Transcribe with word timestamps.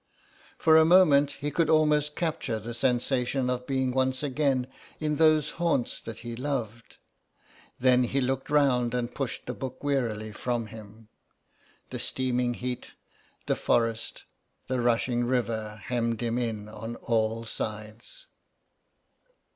For 0.57 0.77
a 0.77 0.83
moment 0.83 1.29
he 1.33 1.51
could 1.51 1.69
almost 1.69 2.15
capture 2.15 2.57
the 2.57 2.73
sensation 2.73 3.51
of 3.51 3.67
being 3.67 3.91
once 3.91 4.23
again 4.23 4.65
in 4.99 5.17
those 5.17 5.51
haunts 5.61 5.99
that 5.99 6.17
he 6.25 6.35
loved; 6.35 6.97
then 7.79 8.05
he 8.05 8.19
looked 8.19 8.49
round 8.49 8.95
and 8.95 9.13
pushed 9.13 9.45
the 9.45 9.53
book 9.53 9.83
wearily 9.83 10.31
from 10.31 10.65
him. 10.65 11.09
The 11.91 11.99
steaming 11.99 12.55
heat, 12.55 12.93
the 13.45 13.55
forest, 13.55 14.23
the 14.67 14.81
rushing 14.81 15.23
river 15.23 15.79
hemmed 15.85 16.19
him 16.21 16.39
in 16.39 16.67
on 16.67 16.95
all 16.95 17.45
sides. 17.45 18.25